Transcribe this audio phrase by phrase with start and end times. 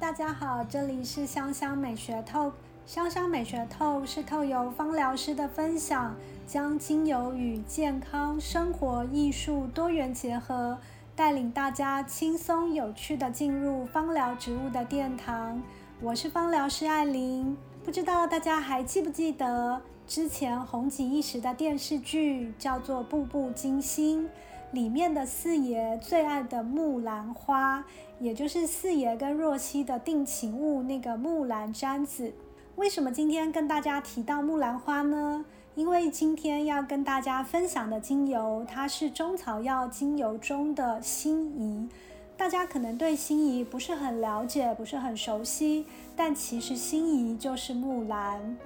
[0.00, 2.50] 大家好，这里是香香美学透。
[2.86, 10.78] 香香美学透是透由芳疗师的分享，将精油与健康、生活、艺术多元结合，
[11.14, 15.62] 带领大家轻松有趣的进入芳疗植物的殿堂。
[16.00, 17.54] 我是芳疗师艾琳，
[17.84, 24.24] 不知道大家还记不记得之前红极一时的电视剧叫做《步步惊心》。
[24.72, 27.84] 里面的四爷最爱的木兰花，
[28.18, 32.32] 也就是四爷跟若曦的定情物那个木兰簪子。
[32.76, 35.44] 为什么今天跟大家提到木兰花呢？
[35.74, 41.88] 因为今天要跟大家分享的精油，它是中草药精油中的辛夷。
[42.36, 45.84] 大家可能对辛夷不是很了解，不是很熟悉，
[46.16, 48.56] 但其实辛夷就是木兰。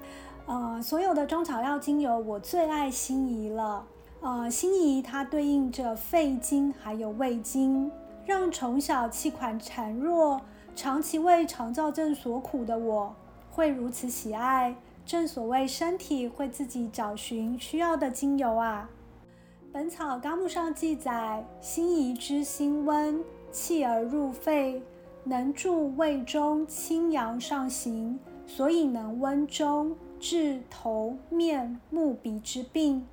[0.46, 3.84] 呃，所有的中草药精油，我最爱辛夷了。
[4.26, 7.88] 呃，心仪它对应着肺经还有胃经，
[8.24, 10.40] 让从小气管孱弱、
[10.74, 13.14] 长期为肠燥症所苦的我，
[13.52, 14.74] 会如此喜爱。
[15.04, 18.90] 正所谓身体会自己找寻需要的精油啊。
[19.72, 23.22] 《本草纲目》上记载，心仪之心温，
[23.52, 24.82] 气而入肺，
[25.22, 33.06] 能助胃中清阳上行，所以能温中，治头面目鼻之病。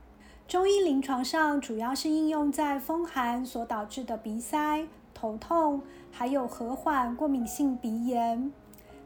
[0.48, 8.52] 中医临床上主要是应用在风寒所导致的鼻塞、头痛，还有和缓过敏性鼻炎。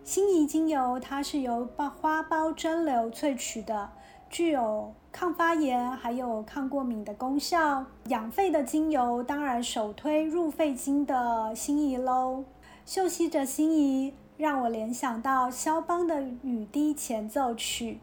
[0.04, 1.68] 辛夷精油它是由
[2.02, 3.90] 花苞蒸馏萃取的，
[4.30, 7.86] 具有抗发炎还有抗过敏的功效。
[8.08, 12.44] 养肺的精油当然首推入肺经的辛夷喽。
[12.86, 18.00] 嗅吸着辛夷，让我联想到肖邦的雨滴前奏曲。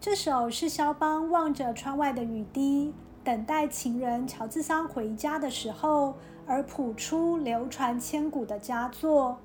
[0.00, 6.14] 这首是肖邦望着窗外的雨滴，等待情人乔治桑回家的时候
[6.46, 9.36] 而谱出流传千古的佳作。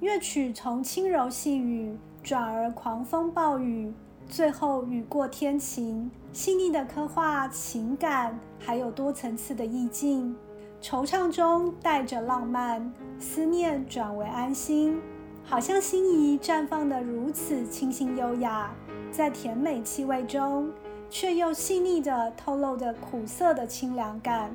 [0.00, 3.94] 乐曲从轻柔细雨转而狂风暴雨，
[4.26, 10.34] 最后雨过天晴，细腻的刻画情感，还有多层次的意境。
[10.82, 15.00] 惆怅中带着浪漫，思念转为安心，
[15.44, 18.74] 好像心仪绽放得如此清新优雅。
[19.10, 20.70] 在甜美气味中，
[21.10, 24.50] 却又细腻地透露着苦涩的清凉感，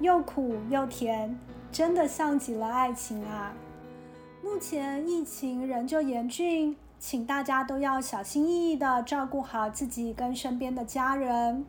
[0.00, 1.38] 又苦又甜，
[1.70, 3.52] 真的像极了爱情啊！
[4.42, 11.66] 目前疫情仍旧严峻，请大家都要小心翼翼地照顾好自己跟身边的家人。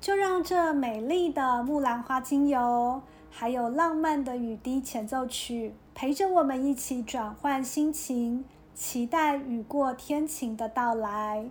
[0.00, 11.46] 就让这美丽的木兰花精油，还有浪漫的雨滴前奏曲，陪着我们一起转换心情，期待雨过天晴的到来。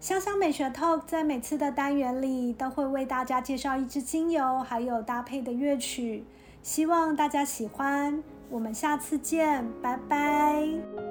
[0.00, 6.24] 香香美学 Talk 在每次的单元里都会为大家介绍一支精油，还有搭配的乐曲，
[6.62, 8.22] 希望大家喜欢。
[8.48, 11.07] 我们下次见，拜拜。